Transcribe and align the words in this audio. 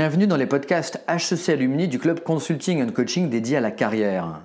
Bienvenue 0.00 0.28
dans 0.28 0.36
les 0.36 0.46
podcasts 0.46 1.02
HEC 1.08 1.48
Alumni 1.48 1.88
du 1.88 1.98
club 1.98 2.20
Consulting 2.20 2.84
and 2.84 2.92
Coaching 2.92 3.28
dédié 3.28 3.56
à 3.56 3.60
la 3.60 3.72
carrière. 3.72 4.42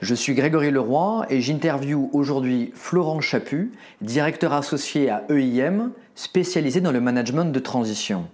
Je 0.00 0.14
suis 0.14 0.32
Grégory 0.32 0.70
Leroy 0.70 1.26
et 1.28 1.40
j'interviewe 1.40 2.08
aujourd'hui 2.12 2.70
Florent 2.72 3.20
Chaput, 3.20 3.72
directeur 4.00 4.52
associé 4.52 5.10
à 5.10 5.24
EIM, 5.28 5.90
spécialisé 6.14 6.80
dans 6.80 6.92
le 6.92 7.00
management 7.00 7.46
de 7.46 7.58
transition. 7.58 8.26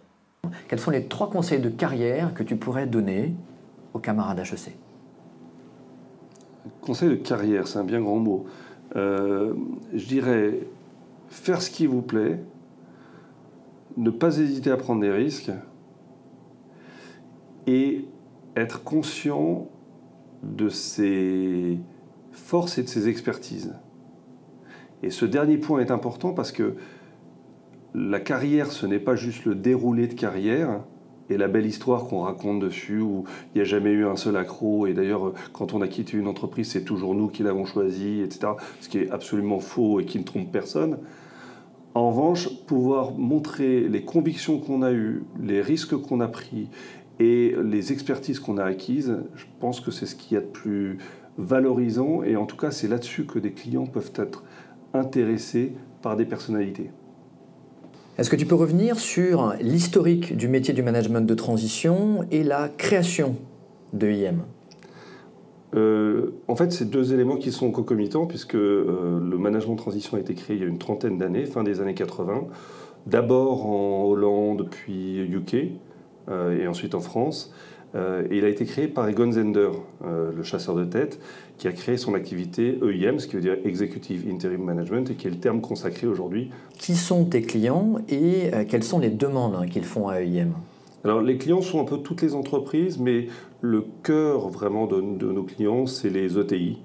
Quels 0.68 0.78
sont 0.78 0.90
les 0.90 1.06
trois 1.06 1.30
conseils 1.30 1.58
de 1.58 1.70
carrière 1.70 2.34
que 2.34 2.42
tu 2.42 2.56
pourrais 2.56 2.86
donner 2.86 3.34
aux 3.94 3.98
camarades 3.98 4.40
HEC 4.40 4.76
Conseil 6.82 7.08
de 7.08 7.14
carrière, 7.14 7.66
c'est 7.66 7.78
un 7.78 7.84
bien 7.84 8.02
grand 8.02 8.18
mot. 8.18 8.44
Euh, 8.96 9.54
je 9.94 10.04
dirais 10.04 10.58
faire 11.30 11.62
ce 11.62 11.70
qui 11.70 11.86
vous 11.86 12.02
plaît, 12.02 12.40
ne 13.96 14.10
pas 14.10 14.36
hésiter 14.36 14.70
à 14.70 14.76
prendre 14.76 15.00
des 15.00 15.10
risques 15.10 15.50
et 17.66 18.04
être 18.56 18.82
conscient 18.84 19.68
de 20.42 20.68
ses 20.68 21.78
forces 22.32 22.78
et 22.78 22.82
de 22.82 22.88
ses 22.88 23.08
expertises. 23.08 23.74
Et 25.02 25.10
ce 25.10 25.24
dernier 25.24 25.56
point 25.58 25.80
est 25.80 25.90
important 25.90 26.32
parce 26.32 26.52
que 26.52 26.74
la 27.94 28.20
carrière, 28.20 28.72
ce 28.72 28.86
n'est 28.86 28.98
pas 28.98 29.16
juste 29.16 29.44
le 29.44 29.54
déroulé 29.54 30.06
de 30.06 30.14
carrière 30.14 30.82
et 31.28 31.36
la 31.36 31.48
belle 31.48 31.66
histoire 31.66 32.06
qu'on 32.06 32.22
raconte 32.22 32.60
dessus 32.60 33.00
où 33.00 33.24
il 33.54 33.58
n'y 33.58 33.60
a 33.62 33.64
jamais 33.64 33.90
eu 33.90 34.06
un 34.06 34.16
seul 34.16 34.36
accro 34.36 34.86
et 34.86 34.92
d'ailleurs 34.92 35.32
quand 35.52 35.72
on 35.72 35.80
a 35.80 35.88
quitté 35.88 36.16
une 36.16 36.26
entreprise 36.26 36.70
c'est 36.70 36.84
toujours 36.84 37.14
nous 37.14 37.28
qui 37.28 37.42
l'avons 37.42 37.64
choisi, 37.64 38.20
etc. 38.20 38.52
Ce 38.80 38.88
qui 38.88 38.98
est 38.98 39.10
absolument 39.10 39.60
faux 39.60 40.00
et 40.00 40.04
qui 40.04 40.18
ne 40.18 40.24
trompe 40.24 40.50
personne. 40.50 40.98
En 41.94 42.10
revanche, 42.10 42.48
pouvoir 42.66 43.12
montrer 43.12 43.80
les 43.80 44.02
convictions 44.02 44.58
qu'on 44.58 44.80
a 44.80 44.92
eues, 44.92 45.24
les 45.42 45.60
risques 45.60 45.94
qu'on 45.94 46.20
a 46.20 46.28
pris 46.28 46.68
et 47.20 47.54
les 47.62 47.92
expertises 47.92 48.40
qu'on 48.40 48.58
a 48.58 48.64
acquises, 48.64 49.16
je 49.34 49.44
pense 49.60 49.80
que 49.80 49.90
c'est 49.90 50.06
ce 50.06 50.16
qu'il 50.16 50.34
y 50.34 50.36
a 50.36 50.40
de 50.40 50.46
plus 50.46 50.98
valorisant. 51.38 52.22
Et 52.22 52.36
en 52.36 52.46
tout 52.46 52.56
cas 52.56 52.70
c'est 52.70 52.88
là-dessus 52.88 53.24
que 53.24 53.38
des 53.38 53.52
clients 53.52 53.86
peuvent 53.86 54.12
être 54.16 54.44
intéressés 54.94 55.72
par 56.02 56.16
des 56.16 56.24
personnalités. 56.24 56.90
Est-ce 58.18 58.28
que 58.28 58.36
tu 58.36 58.44
peux 58.44 58.54
revenir 58.54 58.98
sur 58.98 59.54
l'historique 59.60 60.36
du 60.36 60.46
métier 60.46 60.74
du 60.74 60.82
management 60.82 61.26
de 61.26 61.34
transition 61.34 62.26
et 62.30 62.42
la 62.42 62.68
création 62.68 63.36
de 63.94 64.10
IM 64.10 64.42
euh, 65.74 66.34
en 66.48 66.54
fait, 66.54 66.70
c'est 66.70 66.90
deux 66.90 67.14
éléments 67.14 67.36
qui 67.36 67.50
sont 67.50 67.70
concomitants, 67.70 68.26
puisque 68.26 68.54
euh, 68.56 69.18
le 69.18 69.38
management 69.38 69.72
de 69.72 69.78
transition 69.78 70.18
a 70.18 70.20
été 70.20 70.34
créé 70.34 70.56
il 70.56 70.62
y 70.62 70.64
a 70.66 70.68
une 70.68 70.78
trentaine 70.78 71.16
d'années, 71.16 71.46
fin 71.46 71.62
des 71.62 71.80
années 71.80 71.94
80, 71.94 72.44
d'abord 73.06 73.66
en 73.66 74.04
Hollande, 74.04 74.68
puis 74.70 75.20
UK, 75.20 75.72
et 76.28 76.66
ensuite 76.66 76.94
en 76.94 77.00
France. 77.00 77.52
Euh, 77.94 78.24
et 78.30 78.38
il 78.38 78.44
a 78.44 78.48
été 78.48 78.64
créé 78.64 78.88
par 78.88 79.08
Egon 79.08 79.30
Zender, 79.32 79.70
euh, 80.04 80.32
le 80.34 80.42
chasseur 80.42 80.74
de 80.74 80.84
tête, 80.84 81.20
qui 81.58 81.68
a 81.68 81.72
créé 81.72 81.96
son 81.96 82.14
activité 82.14 82.78
EIM, 82.82 83.18
ce 83.18 83.26
qui 83.26 83.36
veut 83.36 83.42
dire 83.42 83.56
Executive 83.64 84.26
Interim 84.30 84.62
Management, 84.62 85.10
et 85.10 85.14
qui 85.14 85.26
est 85.26 85.30
le 85.30 85.38
terme 85.38 85.60
consacré 85.60 86.06
aujourd'hui. 86.06 86.50
Qui 86.78 86.94
sont 86.94 87.24
tes 87.24 87.42
clients 87.42 87.98
et 88.08 88.50
quelles 88.68 88.84
sont 88.84 88.98
les 88.98 89.10
demandes 89.10 89.54
hein, 89.54 89.66
qu'ils 89.66 89.84
font 89.84 90.08
à 90.08 90.20
EIM 90.20 90.52
alors 91.04 91.20
les 91.20 91.36
clients 91.36 91.62
sont 91.62 91.80
un 91.80 91.84
peu 91.84 91.98
toutes 91.98 92.22
les 92.22 92.36
entreprises, 92.36 92.96
mais 92.96 93.26
le 93.60 93.84
cœur 94.04 94.48
vraiment 94.50 94.86
de, 94.86 95.00
de 95.00 95.32
nos 95.32 95.42
clients, 95.42 95.84
c'est 95.84 96.10
les 96.10 96.38
ETI 96.38 96.78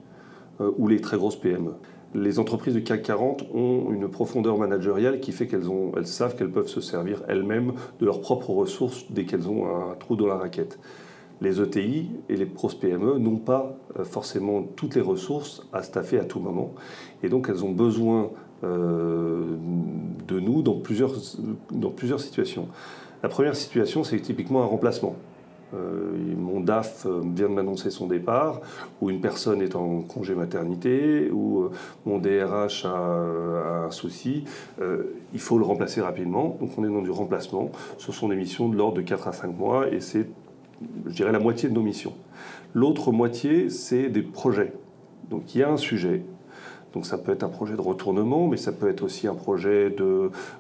ou 0.60 0.88
les 0.88 1.00
très 1.00 1.18
grosses 1.18 1.36
PME 1.36 1.74
les 2.16 2.40
entreprises 2.40 2.74
du 2.74 2.84
CAC 2.84 3.04
40 3.04 3.46
ont 3.54 3.92
une 3.92 4.08
profondeur 4.08 4.58
managériale 4.58 5.20
qui 5.20 5.32
fait 5.32 5.48
qu'elles 5.48 5.70
elles 5.96 6.08
savent 6.08 6.36
qu'elles 6.36 6.52
peuvent 6.52 6.68
se 6.68 6.82
servir 6.82 7.24
elles-mêmes 7.28 7.74
de 8.00 8.06
leurs 8.06 8.22
propres 8.22 8.52
ressources 8.52 9.06
dès 9.10 9.26
qu'elles 9.26 9.50
ont 9.50 9.66
un 9.68 9.96
trou 9.96 10.16
dans 10.16 10.28
la 10.28 10.38
raquette. 10.38 10.80
Les 11.42 11.62
ETI 11.62 12.10
et 12.30 12.36
les 12.36 12.46
pros 12.48 12.70
PME 12.70 13.20
n'ont 13.20 13.38
pas 13.38 13.78
euh, 14.00 14.04
forcément 14.04 14.64
toutes 14.64 14.96
les 14.96 15.02
ressources 15.02 15.68
à 15.72 15.84
staffer 15.84 16.18
à 16.18 16.26
tout 16.26 16.40
moment. 16.40 16.74
Et 17.22 17.30
donc 17.30 17.48
elles 17.50 17.64
ont 17.64 17.72
besoin 17.72 18.32
euh, 18.64 19.56
de 20.28 20.40
nous 20.40 20.64
dans 20.64 20.80
plusieurs, 20.80 21.14
dans 21.72 21.92
plusieurs 21.92 22.20
situations. 22.20 22.68
La 23.22 23.30
première 23.30 23.56
situation, 23.56 24.04
c'est 24.04 24.20
typiquement 24.20 24.64
un 24.64 24.66
remplacement. 24.66 25.16
Euh, 25.74 26.16
mon 26.38 26.62
DAF 26.62 27.06
euh, 27.06 27.22
vient 27.36 27.50
de 27.50 27.54
m'annoncer 27.54 27.90
son 27.90 28.08
départ, 28.08 28.62
ou 29.02 29.10
une 29.10 29.20
personne 29.20 29.62
est 29.62 29.76
en 29.76 30.02
congé 30.02 30.34
maternité, 30.34 31.30
ou 31.32 31.64
euh, 31.64 31.72
mon 32.06 32.20
DRH 32.20 32.86
a, 32.86 33.86
un 33.88 33.92
souci, 33.92 34.44
il 35.34 35.40
faut 35.40 35.58
le 35.58 35.64
remplacer 35.64 36.02
rapidement. 36.02 36.58
Donc 36.60 36.72
on 36.78 36.84
est 36.84 36.90
dans 36.90 37.02
du 37.02 37.12
remplacement. 37.12 37.72
Ce 37.98 38.12
sont 38.12 38.30
des 38.30 38.36
missions 38.36 38.70
de 38.70 38.76
l'ordre 38.76 38.98
de 38.98 39.02
4 39.02 39.28
à 39.28 39.34
5 39.34 39.58
mois, 39.58 39.90
et 39.90 40.00
c'est, 40.00 40.28
je 41.06 41.14
dirais, 41.14 41.32
la 41.32 41.40
moitié 41.40 41.70
de 41.70 41.74
nos 41.74 41.82
missions. 41.82 42.14
L'autre 42.74 43.12
moitié, 43.12 43.70
c'est 43.70 44.10
des 44.10 44.22
projets. 44.22 44.74
Donc 45.30 45.56
il 45.56 45.60
y 45.60 45.64
a 45.64 45.70
un 45.70 45.78
sujet, 45.78 46.24
donc 46.94 47.06
ça 47.06 47.18
peut 47.18 47.32
être 47.32 47.44
un 47.44 47.50
projet 47.50 47.76
de 47.76 47.82
retournement, 47.82 48.48
mais 48.48 48.58
ça 48.58 48.72
peut 48.72 48.90
être 48.90 49.04
aussi 49.04 49.28
un 49.28 49.36
projet 49.36 49.96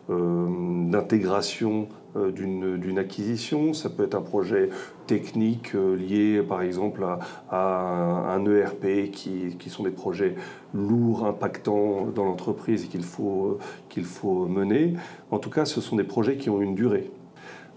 d'intégration 0.09 1.87
euh, 2.17 2.31
d'une 2.31 2.99
acquisition, 2.99 3.73
ça 3.73 3.89
peut 3.89 4.03
être 4.03 4.15
un 4.15 4.21
projet 4.21 4.69
technique 5.07 5.75
euh, 5.75 5.95
lié 5.95 6.41
par 6.41 6.61
exemple 6.61 7.05
à, 7.49 8.33
un 8.33 8.45
ERP 8.45 9.11
qui, 9.11 9.55
qui, 9.59 9.69
sont 9.69 9.83
des 9.83 9.91
projets 9.91 10.35
lourds, 10.73 11.25
impactants 11.25 12.07
dans 12.15 12.23
l'entreprise 12.23 12.85
et 12.85 12.87
qu'il 12.87 13.03
faut, 13.03 13.59
qu'il 13.89 14.05
faut 14.05 14.47
mener. 14.47 14.95
En 15.31 15.39
tout 15.39 15.49
cas, 15.49 15.65
ce 15.65 15.81
sont 15.81 15.95
des 15.95 16.03
projets 16.03 16.37
qui 16.37 16.49
ont 16.49 16.61
une 16.61 16.75
durée. 16.75 17.11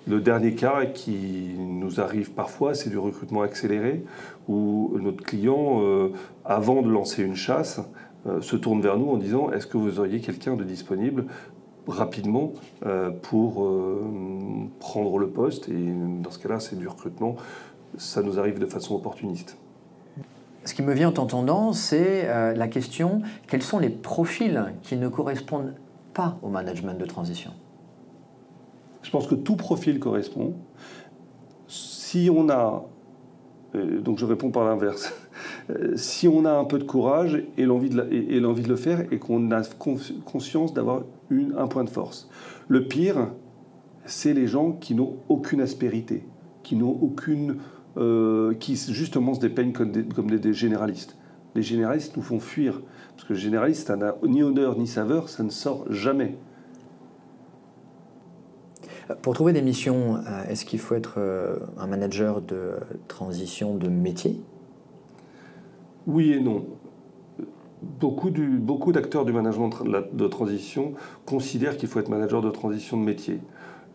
Le 0.08 0.20
dernier 0.20 0.54
cas 0.54 0.86
qui 0.86 1.50
nous 1.58 2.00
arrive 2.00 2.30
parfois, 2.30 2.74
c'est 2.74 2.88
du 2.88 2.98
recrutement 2.98 3.42
accéléré, 3.42 4.02
où 4.48 4.96
notre 4.98 5.22
client, 5.22 5.82
euh, 5.82 6.12
avant 6.44 6.80
de 6.82 6.90
lancer 6.90 7.22
une 7.22 7.36
chasse, 7.36 7.80
se 8.40 8.56
tourne 8.56 8.80
vers 8.80 8.98
nous 8.98 9.08
en 9.08 9.16
disant 9.16 9.50
est-ce 9.50 9.66
que 9.66 9.78
vous 9.78 9.98
auriez 9.98 10.20
quelqu'un 10.20 10.56
de 10.56 10.64
disponible 10.64 11.26
rapidement 11.86 12.52
euh, 12.86 13.10
pour 13.10 13.64
euh, 13.64 14.00
prendre 14.78 15.18
le 15.18 15.28
poste? 15.28 15.68
Et 15.68 15.92
dans 16.22 16.30
ce 16.30 16.38
cas-là, 16.38 16.60
c'est 16.60 16.78
du 16.78 16.88
recrutement. 16.88 17.36
Ça 17.98 18.22
nous 18.22 18.38
arrive 18.38 18.58
de 18.58 18.66
façon 18.66 18.94
opportuniste. 18.94 19.56
Ce 20.64 20.74
qui 20.74 20.82
me 20.82 20.92
vient 20.92 21.08
en 21.08 21.12
t'entendant, 21.12 21.72
c'est 21.72 22.28
euh, 22.28 22.54
la 22.54 22.68
question 22.68 23.22
quels 23.48 23.62
sont 23.62 23.78
les 23.78 23.88
profils 23.88 24.72
qui 24.82 24.96
ne 24.96 25.08
correspondent 25.08 25.74
pas 26.14 26.38
au 26.42 26.48
management 26.48 26.98
de 26.98 27.06
transition? 27.06 27.52
Je 29.02 29.10
pense 29.10 29.26
que 29.26 29.34
tout 29.34 29.56
profil 29.56 29.98
correspond. 29.98 30.54
Si 31.66 32.28
on 32.30 32.50
a, 32.50 32.84
donc 33.72 34.18
je 34.18 34.26
réponds 34.26 34.50
par 34.50 34.64
l'inverse, 34.64 35.14
si 35.96 36.28
on 36.28 36.44
a 36.44 36.52
un 36.52 36.64
peu 36.64 36.78
de 36.78 36.84
courage 36.84 37.42
et 37.56 37.64
l'envie 37.64 37.90
de, 37.90 38.08
et 38.10 38.40
l'envie 38.40 38.62
de 38.62 38.68
le 38.68 38.76
faire 38.76 39.04
et 39.12 39.18
qu'on 39.18 39.50
a 39.50 39.62
conscience 40.24 40.74
d'avoir 40.74 41.02
un 41.30 41.66
point 41.66 41.84
de 41.84 41.90
force. 41.90 42.28
Le 42.68 42.86
pire, 42.86 43.32
c'est 44.04 44.34
les 44.34 44.46
gens 44.46 44.72
qui 44.72 44.94
n'ont 44.94 45.16
aucune 45.28 45.60
aspérité, 45.60 46.24
qui 46.62 46.76
n'ont 46.76 46.98
aucune, 47.00 47.58
euh, 47.96 48.54
qui 48.54 48.76
justement 48.76 49.34
se 49.34 49.40
dépeignent 49.40 49.72
comme 49.72 49.90
des, 49.90 50.52
généralistes. 50.52 51.16
Les 51.54 51.62
généralistes 51.62 52.16
nous 52.16 52.22
font 52.22 52.40
fuir, 52.40 52.80
parce 53.16 53.26
que 53.26 53.34
généraliste, 53.34 53.88
ça 53.88 53.96
n'a 53.96 54.14
ni 54.22 54.42
odeur 54.42 54.78
ni 54.78 54.86
saveur, 54.86 55.28
ça 55.28 55.42
ne 55.42 55.50
sort 55.50 55.84
jamais. 55.90 56.36
Pour 59.22 59.34
trouver 59.34 59.52
des 59.52 59.62
missions, 59.62 60.16
euh, 60.16 60.44
est-ce 60.48 60.64
qu'il 60.64 60.78
faut 60.78 60.94
être 60.94 61.14
euh, 61.18 61.56
un 61.78 61.88
manager 61.88 62.40
de 62.40 62.74
transition 63.08 63.74
de 63.74 63.88
métier? 63.88 64.40
Oui 66.10 66.32
et 66.32 66.40
non 66.40 66.66
beaucoup, 68.00 68.92
d'acteurs 68.92 69.24
du 69.24 69.32
management 69.32 69.70
de 70.12 70.26
transition 70.26 70.94
considèrent 71.24 71.76
qu'il 71.76 71.88
faut 71.88 72.00
être 72.00 72.08
manager 72.08 72.42
de 72.42 72.50
transition 72.50 72.98
de 72.98 73.04
métier. 73.04 73.38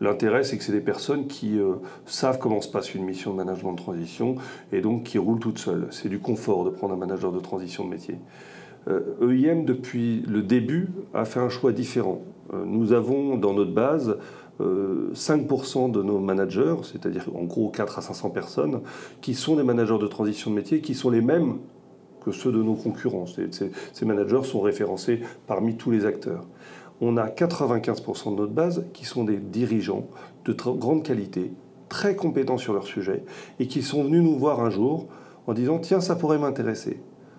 L'intérêt, 0.00 0.44
c'est 0.44 0.58
que 0.58 0.64
c'est 0.64 0.72
des 0.72 0.80
personnes 0.80 1.26
qui 1.26 1.58
euh, 1.58 1.74
savent 2.04 2.38
comment 2.38 2.60
se 2.60 2.68
passe 2.68 2.94
une 2.94 3.04
mission 3.04 3.32
de 3.32 3.36
management 3.36 3.72
de 3.72 3.78
transition 3.78 4.36
et 4.72 4.80
donc 4.80 5.04
qui 5.04 5.18
roulent 5.18 5.38
toutes 5.38 5.58
seules. 5.58 5.86
C'est 5.90 6.08
du 6.08 6.18
confort 6.18 6.64
de 6.64 6.70
prendre 6.70 6.94
un 6.94 6.98
manager 6.98 7.32
de 7.32 7.40
transition 7.40 7.84
de 7.84 7.90
métier. 7.90 8.16
EIM, 8.86 8.92
euh, 8.92 9.62
e 9.62 9.64
depuis 9.64 10.22
le 10.28 10.42
début, 10.42 10.90
a 11.14 11.24
fait 11.24 11.40
un 11.40 11.48
choix 11.48 11.72
différent. 11.72 12.22
Euh, 12.52 12.64
nous 12.66 12.92
avons 12.92 13.36
dans 13.36 13.54
notre 13.54 13.72
base 13.72 14.16
5% 14.58 15.90
de 15.90 16.02
nos 16.02 16.18
managers, 16.18 16.76
c'est-à-dire 16.82 17.26
en 17.34 17.44
gros 17.44 17.68
4 17.68 17.98
à 17.98 18.00
500 18.00 18.30
personnes, 18.30 18.80
qui 19.20 19.34
sont 19.34 19.56
des 19.56 19.62
managers 19.62 19.98
de 19.98 20.06
transition 20.06 20.50
de 20.50 20.56
métier, 20.56 20.80
qui 20.80 20.94
sont 20.94 21.10
les 21.10 21.20
mêmes 21.20 21.58
que 22.26 22.32
ceux 22.32 22.50
de 22.50 22.60
nos 22.60 22.74
concurrents. 22.74 23.24
Ces, 23.26 24.04
managers 24.04 24.42
sont 24.42 24.60
référencés 24.60 25.20
parmi 25.46 25.76
tous 25.76 25.92
les 25.92 26.04
acteurs. 26.04 26.44
On 27.00 27.16
a 27.16 27.28
95% 27.28 28.32
de 28.32 28.36
notre 28.36 28.52
base 28.52 28.84
qui 28.92 29.04
sont 29.04 29.22
des 29.22 29.36
dirigeants 29.36 30.08
de 30.44 30.52
grande 30.52 31.04
qualité, 31.04 31.52
très 31.88 32.16
compétents 32.16 32.58
sur 32.58 32.72
leur 32.72 32.84
sujet, 32.84 33.22
et 33.60 33.68
qui 33.68 33.82
sont 33.82 34.02
venus 34.02 34.22
nous 34.22 34.36
voir 34.36 34.60
un 34.60 34.70
jour 34.70 35.06
en 35.46 35.54
disant 35.54 35.78
Tiens, 35.78 36.00
ça 36.00 36.16
pourrait 36.16 36.38
m'intéresser. 36.38 36.98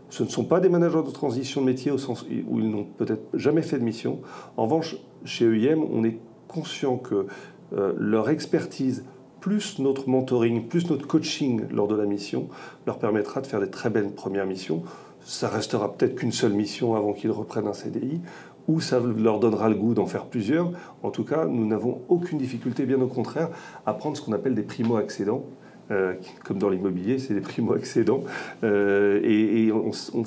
Ce 0.10 0.24
ne 0.24 0.30
sont 0.30 0.45
pas 0.45 0.62
des 0.62 0.69
managers 0.69 1.04
de 1.06 1.12
transition 1.12 1.60
de 1.60 1.66
métier 1.66 1.92
au 1.92 1.98
sens 1.98 2.24
où 2.24 2.60
ils 2.60 2.69
n'ont 2.69 2.86
peut-être 2.86 3.25
jamais 3.34 3.63
fait 3.63 3.80
de 3.80 3.84
mission. 3.84 4.22
En 4.56 4.63
revanche, 4.63 4.95
chez 5.25 5.45
EIM, 5.45 5.81
on 5.92 6.06
est 6.06 6.18
conscient 6.48 6.95
que 6.95 7.28
euh, 7.74 7.94
leur 7.98 8.30
expertise 8.30 9.04
plus 9.48 9.80
notre 9.80 10.10
mentoring, 10.10 10.68
plus 10.68 10.90
notre 10.90 11.08
coaching 11.08 11.62
lors 11.72 11.88
de 11.88 11.96
la 11.96 12.04
mission 12.04 12.50
leur 12.86 13.00
permettra 13.00 13.40
de 13.40 13.48
faire 13.48 13.62
des 13.62 13.70
très 13.70 13.90
belles 13.90 14.12
premières 14.12 14.46
missions. 14.46 14.84
Ça 15.22 15.48
restera 15.48 15.94
peut-être 15.94 16.16
qu'une 16.16 16.34
seule 16.34 16.52
mission 16.52 16.96
avant 16.96 17.14
qu'ils 17.14 17.32
reprennent 17.32 17.68
un 17.68 17.74
CDI, 17.74 18.20
ou 18.68 18.82
ça 18.82 19.00
leur 19.00 19.40
donnera 19.40 19.70
le 19.70 19.76
goût 19.76 19.94
d'en 19.94 20.06
faire 20.06 20.26
plusieurs. 20.26 20.74
En 21.02 21.12
tout 21.12 21.24
cas, 21.24 21.46
nous 21.46 21.66
n'avons 21.66 22.02
aucune 22.10 22.38
difficulté, 22.38 22.86
bien 22.86 23.00
au 23.00 23.08
contraire, 23.08 23.48
à 23.86 23.94
prendre 23.94 24.18
ce 24.18 24.22
qu'on 24.22 24.34
appelle 24.34 24.54
des 24.54 24.64
primo-accédants. 24.64 25.46
Euh, 25.92 26.16
comme 26.44 26.58
dans 26.58 26.70
l'immobilier, 26.70 27.18
c'est 27.18 27.34
des 27.34 27.40
primo-accédants. 27.40 28.24
Euh, 28.66 29.22
et, 29.24 29.72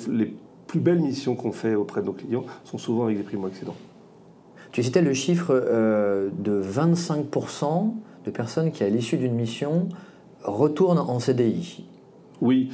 les 0.09 0.33
plus 0.65 0.79
belles 0.79 1.01
missions 1.01 1.35
qu'on 1.35 1.51
fait 1.51 1.75
auprès 1.75 2.01
de 2.01 2.07
nos 2.07 2.13
clients 2.13 2.45
sont 2.63 2.79
souvent 2.79 3.05
avec 3.05 3.17
des 3.17 3.23
primo-accédants. 3.23 3.75
Tu 4.71 4.81
citais 4.81 5.03
le 5.03 5.13
chiffre 5.13 5.51
euh, 5.51 6.29
de 6.39 6.59
25% 6.59 7.93
de 8.25 8.31
personnes 8.31 8.71
qui, 8.71 8.83
à 8.83 8.89
l'issue 8.89 9.17
d'une 9.17 9.33
mission, 9.33 9.89
retournent 10.43 10.99
en 10.99 11.19
CDI. 11.19 11.85
Oui. 12.41 12.69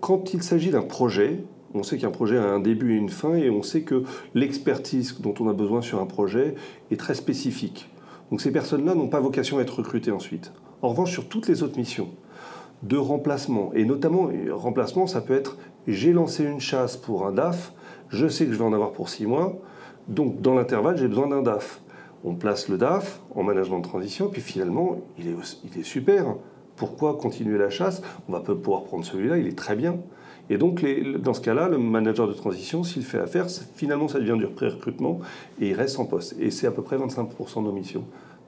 quand 0.00 0.34
il 0.34 0.42
s'agit 0.42 0.70
d'un 0.70 0.82
projet, 0.82 1.42
on 1.74 1.82
sait 1.82 1.98
qu'un 1.98 2.10
projet 2.10 2.36
a 2.36 2.44
un 2.44 2.60
début 2.60 2.94
et 2.94 2.96
une 2.96 3.08
fin 3.08 3.34
et 3.34 3.48
on 3.48 3.62
sait 3.62 3.82
que 3.82 4.02
l'expertise 4.34 5.20
dont 5.20 5.34
on 5.40 5.48
a 5.48 5.52
besoin 5.52 5.82
sur 5.82 6.00
un 6.00 6.06
projet 6.06 6.54
est 6.90 6.98
très 6.98 7.14
spécifique. 7.14 7.88
Donc 8.30 8.40
ces 8.40 8.52
personnes-là 8.52 8.94
n'ont 8.94 9.08
pas 9.08 9.20
vocation 9.20 9.58
à 9.58 9.62
être 9.62 9.78
recrutées 9.78 10.10
ensuite. 10.10 10.52
En 10.82 10.88
revanche, 10.88 11.12
sur 11.12 11.28
toutes 11.28 11.48
les 11.48 11.62
autres 11.62 11.78
missions 11.78 12.08
de 12.82 12.96
remplacement, 12.96 13.72
et 13.74 13.84
notamment 13.84 14.30
remplacement, 14.52 15.06
ça 15.06 15.20
peut 15.20 15.34
être 15.34 15.58
j'ai 15.86 16.12
lancé 16.12 16.44
une 16.44 16.60
chasse 16.60 16.96
pour 16.96 17.26
un 17.26 17.32
DAF, 17.32 17.72
je 18.08 18.26
sais 18.28 18.46
que 18.46 18.52
je 18.52 18.58
vais 18.58 18.64
en 18.64 18.72
avoir 18.72 18.92
pour 18.92 19.08
six 19.08 19.26
mois, 19.26 19.58
donc 20.08 20.40
dans 20.40 20.54
l'intervalle, 20.54 20.96
j'ai 20.96 21.08
besoin 21.08 21.28
d'un 21.28 21.42
DAF. 21.42 21.80
On 22.24 22.34
place 22.34 22.68
le 22.68 22.76
DAF 22.76 23.20
en 23.34 23.42
management 23.42 23.78
de 23.78 23.84
transition, 23.84 24.28
puis 24.28 24.42
finalement, 24.42 25.00
il 25.18 25.28
est, 25.28 25.82
super. 25.82 26.34
Pourquoi 26.76 27.14
continuer 27.14 27.58
la 27.58 27.70
chasse? 27.70 28.02
On 28.28 28.32
va 28.32 28.40
pouvoir 28.40 28.84
prendre 28.84 29.04
celui-là, 29.04 29.38
il 29.38 29.46
est 29.46 29.56
très 29.56 29.76
bien. 29.76 29.96
Et 30.50 30.58
donc, 30.58 30.84
dans 31.22 31.32
ce 31.32 31.40
cas-là, 31.40 31.68
le 31.68 31.78
manager 31.78 32.26
de 32.26 32.32
transition, 32.32 32.82
s'il 32.82 33.04
fait 33.04 33.20
affaire, 33.20 33.46
finalement, 33.74 34.08
ça 34.08 34.18
devient 34.18 34.36
du 34.36 34.46
pré-recrutement 34.46 35.20
et 35.60 35.68
il 35.68 35.74
reste 35.74 35.98
en 36.00 36.06
poste. 36.06 36.34
Et 36.40 36.50
c'est 36.50 36.66
à 36.66 36.72
peu 36.72 36.82
près 36.82 36.96
25% 36.96 37.60
de 37.60 37.66
nos 37.66 37.72
missions. 37.72 38.04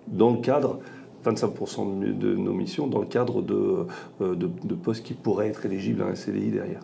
Dans 0.09 0.31
le 0.31 0.39
cadre, 0.39 0.81
25% 1.25 2.19
de 2.19 2.35
nos 2.35 2.53
missions, 2.53 2.87
dans 2.89 2.99
le 2.99 3.07
cadre 3.07 3.41
de, 3.41 3.87
euh, 4.21 4.35
de, 4.35 4.75
postes 4.75 5.05
qui 5.05 5.15
pourraient 5.15 5.49
être 5.49 5.65
éligibles 5.65 6.03
à 6.03 6.07
un 6.07 6.15
CDI 6.15 6.51
derrière. 6.51 6.81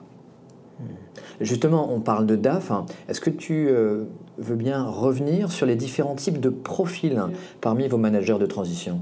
Justement, 1.40 1.92
on 1.92 2.00
parle 2.00 2.26
de 2.26 2.36
DAF. 2.36 2.72
Est-ce 3.08 3.20
que 3.20 3.30
tu 3.30 3.68
euh, 3.68 4.04
veux 4.38 4.56
bien 4.56 4.84
revenir 4.84 5.52
sur 5.52 5.66
les 5.66 5.76
différents 5.76 6.14
types 6.14 6.40
de 6.40 6.48
profils 6.48 7.22
parmi 7.60 7.86
vos 7.88 7.96
managers 7.96 8.38
de 8.38 8.46
transition? 8.46 9.00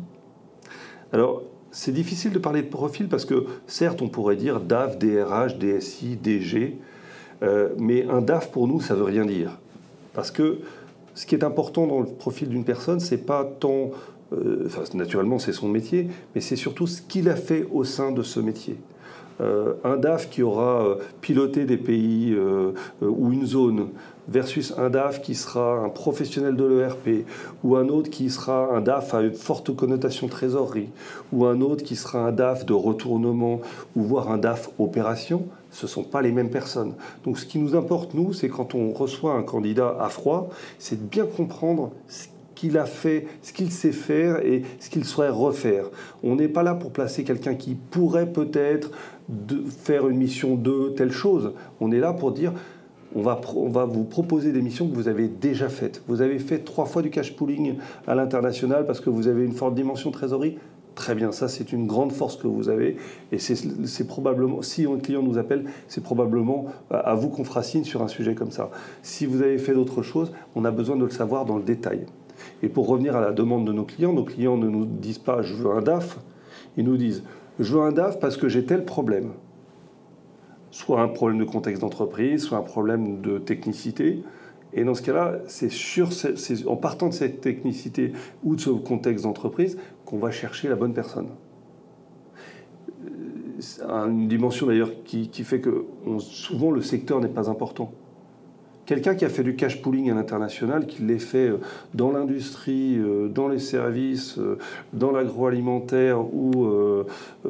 Alors, 1.12 1.42
c'est 1.70 1.92
difficile 1.92 2.32
de 2.32 2.38
parler 2.38 2.62
de 2.62 2.68
profil 2.68 3.08
parce 3.08 3.24
que 3.24 3.46
certes, 3.66 4.02
on 4.02 4.08
pourrait 4.08 4.36
dire 4.36 4.60
DAF, 4.60 4.98
DRH, 4.98 5.58
DSI, 5.58 6.16
DG, 6.16 6.78
euh, 7.42 7.70
mais 7.78 8.06
un 8.08 8.22
DAF 8.22 8.50
pour 8.50 8.68
nous, 8.68 8.80
ça 8.80 8.94
veut 8.94 9.04
rien 9.04 9.24
dire. 9.24 9.58
Parce 10.14 10.30
que 10.30 10.60
ce 11.14 11.26
qui 11.26 11.34
est 11.34 11.44
important 11.44 11.86
dans 11.86 12.00
le 12.00 12.06
profil 12.06 12.48
d'une 12.48 12.64
personne, 12.64 13.00
c'est 13.00 13.18
pas 13.18 13.44
tant, 13.44 13.90
euh, 14.32 14.68
naturellement, 14.94 15.38
c'est 15.38 15.52
son 15.52 15.68
métier, 15.68 16.08
mais 16.34 16.40
c'est 16.40 16.56
surtout 16.56 16.86
ce 16.86 17.02
qu'il 17.02 17.28
a 17.28 17.36
fait 17.36 17.66
au 17.72 17.84
sein 17.84 18.12
de 18.12 18.22
ce 18.22 18.40
métier. 18.40 18.76
Euh, 19.40 19.74
un 19.84 19.96
DAF 19.96 20.30
qui 20.30 20.42
aura 20.42 20.96
piloté 21.20 21.64
des 21.64 21.76
pays 21.76 22.36
ou 23.02 23.32
une 23.32 23.46
zone 23.46 23.88
versus 24.28 24.74
un 24.76 24.90
DAF 24.90 25.22
qui 25.22 25.34
sera 25.34 25.78
un 25.78 25.88
professionnel 25.88 26.56
de 26.56 26.64
l'ERP, 26.64 27.26
ou 27.62 27.76
un 27.76 27.88
autre 27.88 28.10
qui 28.10 28.30
sera 28.30 28.74
un 28.74 28.80
DAF 28.80 29.14
à 29.14 29.22
une 29.22 29.34
forte 29.34 29.74
connotation 29.74 30.28
trésorerie, 30.28 30.90
ou 31.32 31.46
un 31.46 31.60
autre 31.60 31.84
qui 31.84 31.96
sera 31.96 32.26
un 32.26 32.32
DAF 32.32 32.66
de 32.66 32.72
retournement, 32.72 33.60
ou 33.94 34.02
voire 34.02 34.30
un 34.30 34.38
DAF 34.38 34.70
opération, 34.78 35.46
ce 35.70 35.86
ne 35.86 35.90
sont 35.90 36.02
pas 36.02 36.22
les 36.22 36.32
mêmes 36.32 36.50
personnes. 36.50 36.94
Donc 37.24 37.38
ce 37.38 37.46
qui 37.46 37.58
nous 37.58 37.76
importe, 37.76 38.14
nous, 38.14 38.32
c'est 38.32 38.48
quand 38.48 38.74
on 38.74 38.92
reçoit 38.92 39.34
un 39.34 39.42
candidat 39.42 39.96
à 40.00 40.08
froid, 40.08 40.48
c'est 40.78 40.96
de 40.96 41.08
bien 41.08 41.26
comprendre 41.26 41.92
ce 42.08 42.26
qu'il 42.56 42.76
a 42.78 42.86
fait, 42.86 43.26
ce 43.42 43.52
qu'il 43.52 43.70
sait 43.70 43.92
faire 43.92 44.44
et 44.44 44.62
ce 44.80 44.90
qu'il 44.90 45.04
souhaite 45.04 45.30
refaire. 45.30 45.84
On 46.24 46.34
n'est 46.34 46.48
pas 46.48 46.64
là 46.64 46.74
pour 46.74 46.90
placer 46.90 47.22
quelqu'un 47.22 47.54
qui 47.54 47.76
pourrait 47.76 48.32
peut-être 48.32 48.90
faire 49.68 50.08
une 50.08 50.16
mission 50.16 50.56
de 50.56 50.92
telle 50.96 51.12
chose. 51.12 51.52
On 51.80 51.92
est 51.92 52.00
là 52.00 52.12
pour 52.12 52.32
dire 52.32 52.52
on 53.14 53.22
va, 53.22 53.84
vous 53.86 54.04
proposer 54.04 54.52
des 54.52 54.60
missions 54.60 54.88
que 54.88 54.94
vous 54.94 55.08
avez 55.08 55.28
déjà 55.28 55.68
faites. 55.68 56.02
Vous 56.06 56.20
avez 56.20 56.38
fait 56.38 56.58
trois 56.58 56.84
fois 56.84 57.02
du 57.02 57.10
cash 57.10 57.34
pooling 57.34 57.76
à 58.06 58.14
l'international 58.14 58.84
parce 58.86 59.00
que 59.00 59.08
vous 59.08 59.28
avez 59.28 59.44
une 59.44 59.52
forte 59.52 59.74
dimension 59.74 60.10
trésorerie. 60.10 60.58
Très 60.94 61.14
bien, 61.14 61.30
ça 61.30 61.48
c'est 61.48 61.72
une 61.72 61.86
grande 61.86 62.12
force 62.12 62.36
que 62.36 62.46
vous 62.46 62.68
avez 62.68 62.96
et 63.30 63.38
c'est 63.38 64.06
probablement, 64.06 64.62
si 64.62 64.86
un 64.86 64.98
client 64.98 65.22
nous 65.22 65.38
appelle, 65.38 65.64
c'est 65.88 66.02
probablement 66.02 66.66
à 66.90 67.14
vous 67.14 67.28
qu'on 67.28 67.44
fera 67.44 67.62
signe 67.62 67.84
sur 67.84 68.02
un 68.02 68.08
sujet 68.08 68.34
comme 68.34 68.50
ça. 68.50 68.70
Si 69.02 69.26
vous 69.26 69.42
avez 69.42 69.58
fait 69.58 69.74
d'autres 69.74 70.02
choses, 70.02 70.32
on 70.54 70.64
a 70.64 70.70
besoin 70.70 70.96
de 70.96 71.04
le 71.04 71.10
savoir 71.10 71.44
dans 71.44 71.56
le 71.56 71.62
détail. 71.62 72.06
Et 72.62 72.68
pour 72.68 72.88
revenir 72.88 73.16
à 73.16 73.20
la 73.20 73.32
demande 73.32 73.66
de 73.66 73.72
nos 73.72 73.84
clients, 73.84 74.12
nos 74.12 74.24
clients 74.24 74.56
ne 74.56 74.68
nous 74.68 74.84
disent 74.84 75.18
pas 75.18 75.42
je 75.42 75.54
veux 75.54 75.70
un 75.70 75.82
DAF, 75.82 76.18
ils 76.76 76.84
nous 76.84 76.96
disent 76.96 77.22
je 77.58 77.74
veux 77.74 77.82
un 77.82 77.92
DAF 77.92 78.20
parce 78.20 78.36
que 78.36 78.48
j'ai 78.48 78.64
tel 78.64 78.84
problème 78.84 79.32
soit 80.76 81.00
un 81.00 81.08
problème 81.08 81.38
de 81.38 81.44
contexte 81.44 81.80
d'entreprise, 81.80 82.42
soit 82.42 82.58
un 82.58 82.62
problème 82.62 83.22
de 83.22 83.38
technicité. 83.38 84.22
Et 84.74 84.84
dans 84.84 84.94
ce 84.94 85.00
cas-là, 85.00 85.38
c'est 85.46 86.66
en 86.66 86.76
partant 86.76 87.08
de 87.08 87.14
cette 87.14 87.40
technicité 87.40 88.12
ou 88.44 88.56
de 88.56 88.60
ce 88.60 88.68
contexte 88.68 89.24
d'entreprise 89.24 89.78
qu'on 90.04 90.18
va 90.18 90.30
chercher 90.30 90.68
la 90.68 90.74
bonne 90.76 90.92
personne. 90.92 91.28
Euh, 93.06 94.06
une 94.06 94.28
dimension 94.28 94.66
d'ailleurs 94.66 94.90
qui, 95.04 95.30
fait 95.44 95.62
que 95.62 95.86
souvent 96.18 96.70
le 96.70 96.82
secteur 96.82 97.20
n'est 97.20 97.28
pas 97.28 97.48
important. 97.48 97.90
Quelqu'un 98.86 99.14
qui 99.14 99.24
a 99.24 99.28
fait 99.28 99.42
du 99.42 99.56
cash 99.56 99.82
pooling 99.82 100.10
à 100.10 100.14
l'international, 100.14 100.86
qui 100.86 101.02
l'ait 101.02 101.18
fait 101.18 101.48
euh, 101.48 101.58
dans 101.94 102.10
l'industrie, 102.12 102.96
euh, 102.98 103.28
dans 103.28 103.48
les 103.48 103.58
services, 103.58 104.38
dans 104.92 105.10
l'agroalimentaire 105.10 106.20
ou 106.20 106.66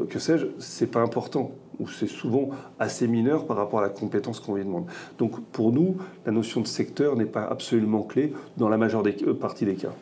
que 0.09 0.19
sais-je, 0.19 0.47
c'est 0.59 0.91
pas 0.91 1.01
important 1.01 1.53
ou 1.79 1.89
c'est 1.89 2.07
souvent 2.07 2.51
assez 2.79 3.07
mineur 3.07 3.47
par 3.47 3.57
rapport 3.57 3.81
à 3.81 3.83
la 3.83 3.89
compétence 3.89 4.41
qu'on 4.41 4.55
lui 4.55 4.65
demande. 4.65 4.87
Donc 5.19 5.41
pour 5.53 5.73
nous, 5.73 5.97
la 6.25 6.33
notion 6.33 6.61
de 6.61 6.67
secteur 6.67 7.17
n'est 7.17 7.27
pas 7.27 7.45
absolument 7.45 8.03
clé 8.03 8.33
dans 8.57 8.69
la 8.69 8.77
majeure 8.77 9.05
euh, 9.07 9.35
partie 9.35 9.65
des 9.65 9.75
cas. 9.75 9.93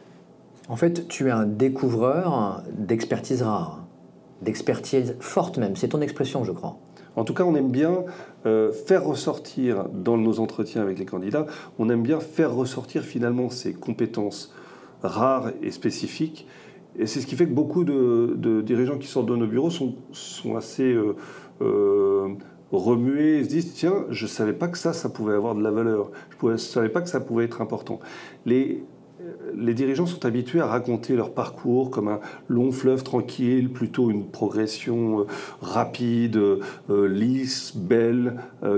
En 0.68 0.76
fait, 0.76 1.08
tu 1.08 1.28
es 1.28 1.30
un 1.30 1.44
découvreur 1.44 2.62
d'expertise 2.72 3.42
rare, 3.42 3.84
d'expertise 4.42 5.16
forte 5.20 5.58
même, 5.58 5.76
c'est 5.76 5.88
ton 5.88 6.00
expression 6.00 6.44
je 6.44 6.52
crois. 6.52 6.78
En 7.16 7.24
tout 7.24 7.34
cas, 7.34 7.44
on 7.44 7.54
aime 7.54 7.70
bien 7.70 8.04
euh, 8.46 8.72
faire 8.72 9.04
ressortir 9.04 9.86
dans 9.92 10.16
nos 10.16 10.40
entretiens 10.40 10.82
avec 10.82 10.98
les 10.98 11.04
candidats, 11.04 11.46
on 11.78 11.88
aime 11.88 12.02
bien 12.02 12.20
faire 12.20 12.54
ressortir 12.54 13.02
finalement 13.02 13.50
ces 13.50 13.72
compétences 13.72 14.54
rares 15.02 15.50
et 15.62 15.70
spécifiques. 15.70 16.46
Et 16.96 17.06
c'est 17.06 17.20
ce 17.20 17.26
qui 17.26 17.34
fait 17.34 17.46
que 17.46 17.52
beaucoup 17.52 17.84
de, 17.84 18.62
dirigeants 18.62 18.98
qui 18.98 19.08
sortent 19.08 19.26
de 19.26 19.36
nos 19.36 19.46
bureaux 19.46 19.70
sont, 19.70 19.96
assez 20.56 20.92
euh, 20.92 21.16
euh, 21.60 22.28
remuer, 22.70 23.42
se 23.42 23.48
disent 23.48 23.74
tiens, 23.74 24.04
je 24.10 24.24
ne 24.24 24.28
savais 24.28 24.52
pas 24.52 24.68
que 24.68 24.78
ça, 24.78 24.92
ça 24.92 25.08
pouvait 25.08 25.34
avoir 25.34 25.54
de 25.54 25.62
la 25.62 25.70
valeur, 25.70 26.10
je 26.40 26.46
ne 26.46 26.56
savais 26.56 26.88
pas 26.88 27.00
que 27.00 27.08
ça 27.08 27.20
pouvait 27.20 27.44
être 27.44 27.60
important. 27.60 28.00
Les 29.56 29.74
dirigeants 29.74 30.06
sont 30.06 30.24
habitués 30.26 30.60
à 30.60 30.66
raconter 30.66 31.16
leur 31.16 31.32
parcours 31.32 31.90
comme 31.90 32.08
un 32.08 32.20
long 32.48 32.72
fleuve 32.72 33.02
tranquille, 33.02 33.70
plutôt 33.70 34.10
une 34.10 34.26
progression 34.26 35.20
euh, 35.20 35.26
rapide, 35.60 36.36
euh, 36.36 37.08
lisse, 37.08 37.76
belle, 37.76 38.36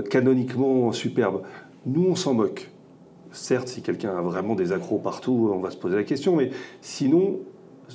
canoniquement 0.09 0.91
superbe. 0.91 1.41
Nous, 1.85 2.05
on 2.05 2.15
s'en 2.15 2.33
moque. 2.33 2.69
Certes, 3.31 3.67
si 3.67 3.81
quelqu'un 3.81 4.17
a 4.17 4.21
vraiment 4.21 4.55
des 4.55 4.71
accros 4.71 4.97
partout, 4.97 5.51
on 5.53 5.59
va 5.59 5.69
se 5.69 5.77
poser 5.77 5.95
la 5.95 6.03
question, 6.03 6.35
mais 6.35 6.51
sinon, 6.81 7.39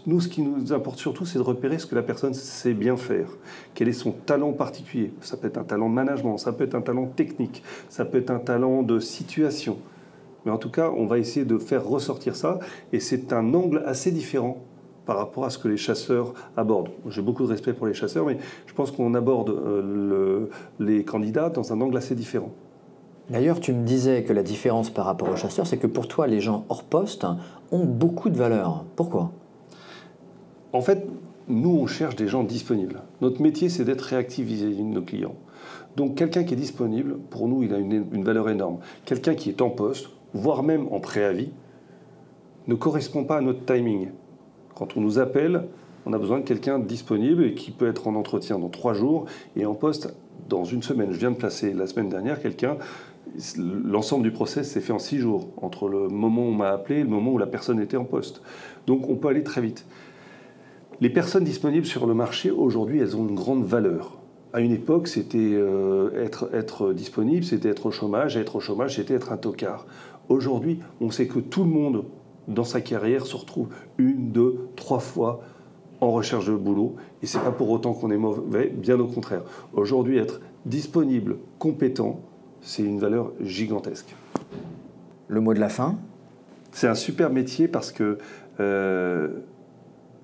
nous, 0.07 0.21
ce 0.21 0.29
qui 0.29 0.41
nous 0.41 0.73
importe 0.73 0.99
surtout, 0.99 1.27
c'est 1.27 1.39
de 1.39 1.43
repérer 1.43 1.79
ce 1.79 1.87
que 1.87 1.95
la 1.95 2.03
personne 2.03 2.33
sait 2.33 2.73
bien 2.73 2.97
faire. 2.97 3.29
Quel 3.75 3.89
est 3.89 3.93
son 3.93 4.13
talent 4.13 4.53
particulier? 4.53 5.13
Ça 5.21 5.37
peut 5.37 5.49
être 5.49 5.59
un 5.59 5.65
talent 5.65 5.89
de 5.89 5.95
management, 5.95 6.39
ça 6.39 6.53
peut 6.53 6.65
être 6.65 6.75
un 6.75 6.81
talent 6.81 7.07
technique, 7.07 7.63
ça 7.89 8.05
peut 8.05 8.19
être 8.19 8.31
un 8.31 8.39
talent 8.39 8.83
de 8.83 8.99
situation. 9.01 9.79
Mais 10.45 10.53
en 10.53 10.59
tout 10.59 10.71
cas, 10.71 10.91
on 10.97 11.07
va 11.07 11.19
essayer 11.19 11.45
de 11.45 11.59
faire 11.59 11.87
ressortir 11.87 12.37
ça. 12.37 12.59
Et 12.93 13.01
c'est 13.01 13.33
un 13.33 13.55
angle 13.55 13.83
assez 13.87 14.11
différent 14.11 14.59
par 15.07 15.17
rapport 15.17 15.45
à 15.45 15.51
ce 15.51 15.59
que 15.59 15.69
les 15.69 15.77
chasseurs 15.77 16.33
abordent. 16.57 16.91
J'ai 17.09 17.23
beaucoup 17.23 17.43
de 17.45 17.49
respect 17.49 17.73
pour 17.73 17.87
les 17.87 17.95
chasseurs, 17.95 18.27
mais 18.27 18.39
je 18.67 18.75
pense 18.75 18.91
qu'on 18.91 19.15
aborde 19.15 19.51
euh, 19.51 20.47
les 20.79 21.05
candidats 21.05 21.49
dans 21.49 21.73
un 21.73 21.81
angle 21.81 21.97
assez 21.97 22.15
différent. 22.15 22.53
D'ailleurs, 23.31 23.61
tu 23.61 23.73
me 23.73 23.85
disais 23.85 24.25
que 24.25 24.33
la 24.33 24.43
différence 24.43 24.91
par 24.91 25.07
rapport 25.07 25.29
aux 25.29 25.37
chasseurs, 25.37 25.67
c'est 25.67 25.79
que 25.79 25.87
pour 25.87 26.09
toi, 26.09 26.27
les 26.27 26.41
gens 26.41 26.65
hors 26.69 26.83
poste 26.83 27.27
ont 27.71 27.85
beaucoup 27.85 28.31
de 28.31 28.37
valeur. 28.37 28.85
Pourquoi? 28.97 29.33
En 30.73 30.81
fait, 30.81 31.07
nous, 31.49 31.71
on 31.71 31.87
cherche 31.87 32.17
des 32.17 32.29
gens 32.29 32.45
disponibles. 32.45 33.01
Notre 33.21 33.43
métier, 33.43 33.69
c'est 33.69 33.85
d'être 33.85 34.03
réactif 34.03 34.47
vis-à-vis 34.47 34.77
de 34.77 34.83
nos 34.83 35.03
clients. 35.03 35.35
Donc, 35.97 36.15
quelqu'un 36.15 36.45
qui 36.45 36.55
est 36.55 36.57
disponible, 36.57 37.19
pour 37.31 37.49
nous, 37.49 37.63
il 37.63 37.75
a 37.75 37.79
une, 37.79 38.25
valeur 38.25 38.49
énorme. 38.49 38.79
Quelqu'un 39.05 39.35
qui 39.35 39.51
est 39.51 39.61
en 39.61 39.71
poste, 39.71 40.09
voire 40.35 40.63
même 40.63 40.87
en 40.91 41.01
préavis, 41.01 41.51
ne 42.67 42.75
correspond 42.75 43.25
pas 43.25 43.39
à 43.39 43.41
notre 43.41 43.65
timing. 43.65 44.09
Quand 44.75 44.97
on 44.97 45.01
nous 45.01 45.19
appelle, 45.19 45.69
On 46.05 46.13
a 46.13 46.19
besoin 46.19 46.41
de 46.41 46.45
quelqu'un 46.45 46.79
disponible 46.79 47.45
et 47.45 47.55
qui 47.55 47.71
peut 47.71 47.87
être 47.87 48.09
en 48.09 48.15
entretien 48.15 48.59
dans 48.59 48.69
trois 48.69 48.95
jours 48.95 49.27
et 49.57 49.67
en 49.67 49.75
poste 49.75 50.15
dans 50.49 50.65
une 50.65 50.83
semaine. 50.83 51.13
Je 51.13 51.19
viens 51.19 51.31
de 51.31 51.37
placer 51.37 51.73
la 51.73 51.87
semaine 51.87 52.09
dernière 52.09 52.41
quelqu'un. 52.41 52.77
L'ensemble 53.57 54.25
du 54.25 54.33
process 54.33 54.69
s'est 54.69 54.81
fait 54.81 54.93
en 54.93 54.99
six 54.99 55.19
jours, 55.19 55.49
entre 55.57 55.89
le 55.89 56.09
moment 56.09 56.43
où 56.43 56.49
on 56.49 56.55
m'a 56.55 56.71
appelé 56.71 57.01
et 57.01 57.03
le 57.03 57.09
moment 57.09 57.33
où 57.33 57.39
la 57.39 57.47
personne 57.47 57.81
était 57.81 57.97
en 57.97 58.05
poste. 58.05 58.43
Donc 58.87 59.09
on 59.09 59.15
peut 59.15 59.29
aller 59.29 59.45
très 59.45 59.61
vite. 59.61 59.87
Les 61.01 61.11
personnes 61.11 61.45
disponibles 61.45 61.87
sur 61.87 62.07
le 62.07 62.15
marché, 62.15 62.51
aujourd'hui, 62.51 63.01
elles 63.01 63.17
ont 63.17 63.27
une 63.27 63.35
grande 63.35 63.65
valeur. 63.65 64.19
À 64.53 64.61
une 64.61 64.73
époque, 64.73 65.09
c'était 65.09 65.39
euh, 65.39 66.11
être, 66.23 66.51
être 66.53 66.93
disponible, 66.93 67.43
c'était 67.45 67.71
être 67.71 67.87
au 67.87 67.91
chômage. 67.91 68.37
Être 68.37 68.57
au 68.57 68.61
chômage, 68.61 68.97
c'était 68.97 69.15
être 69.15 69.33
un 69.33 69.39
tocard. 69.39 69.87
Aujourd'hui, 70.29 70.81
on 71.01 71.11
sait 71.11 71.27
que 71.27 71.39
tout 71.39 71.65
le 71.65 71.71
monde, 71.71 72.05
dans 72.49 72.65
sa 72.65 72.81
carrière, 72.81 73.27
se 73.27 73.37
retrouve 73.37 73.69
une, 73.99 74.31
deux, 74.31 74.69
trois 74.77 75.01
fois 75.01 75.43
en 76.01 76.11
recherche 76.11 76.47
de 76.47 76.55
boulot. 76.55 76.97
Et 77.23 77.27
c'est 77.27 77.39
pas 77.39 77.53
pour 77.53 77.71
autant 77.71 77.95
qu'on 77.95 78.11
est 78.11 78.17
mauvais, 78.17 78.69
bien 78.69 78.99
au 78.99 79.07
contraire. 79.07 79.43
Aujourd'hui, 79.73 80.19
être 80.19 80.41
disponible, 80.67 81.37
compétent, 81.59 82.21
c'est 82.61 82.83
une 82.83 82.99
valeur 82.99 83.33
gigantesque. 83.41 84.15
Le 85.29 85.41
mot 85.41 85.55
de 85.55 85.61
la 85.61 85.69
fin? 85.69 85.99
C'est 86.73 86.89
un 86.89 86.95
super 86.95 87.31
métier 87.31 87.69
parce 87.69 87.93
que 87.93 88.19
euh, 88.61 89.29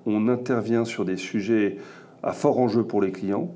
on 0.05 0.27
intervient 0.27 0.85
sur 0.85 1.05
des 1.05 1.17
sujets 1.17 1.77
à 2.23 2.33
fort 2.33 2.59
enjeu 2.59 2.83
pour 2.83 3.01
les 3.01 3.11
clients. 3.11 3.49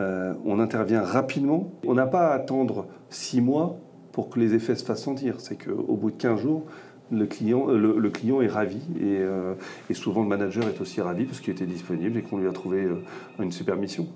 Euh, 0.00 0.34
on 0.44 0.58
intervient 0.58 1.02
rapidement. 1.02 1.70
On 1.86 1.94
n'a 1.94 2.06
pas 2.06 2.28
à 2.28 2.34
attendre 2.34 2.86
six 3.10 3.40
mois 3.40 3.78
pour 4.14 4.30
que 4.30 4.40
les 4.40 4.54
effets 4.54 4.74
se 4.76 4.84
fassent 4.84 5.02
sentir. 5.02 5.40
C'est 5.40 5.62
qu'au 5.62 5.96
bout 5.96 6.10
de 6.10 6.16
15 6.16 6.40
jours, 6.40 6.64
le 7.10 7.26
client, 7.26 7.68
euh, 7.68 7.76
le, 7.76 8.10
client 8.10 8.40
est 8.40 8.48
ravi 8.48 8.80
et, 8.98 9.20
et, 9.90 9.94
souvent 9.94 10.22
le 10.22 10.28
manager 10.28 10.64
est 10.64 10.80
aussi 10.80 11.02
ravi 11.02 11.26
parce 11.26 11.40
qu'il 11.40 11.52
était 11.52 11.66
disponible 11.66 12.16
et 12.16 12.22
qu'on 12.22 12.38
lui 12.38 12.48
a 12.48 12.52
trouvé 12.52 12.88
une 13.38 13.52
super 13.52 13.76
mission. 13.76 14.08